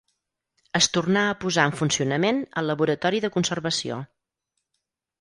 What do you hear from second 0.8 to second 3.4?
tornà a posar en funcionament el laboratori de